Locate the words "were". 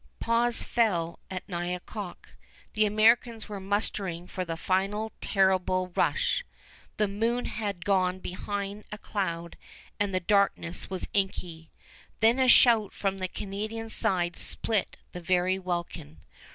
3.47-3.59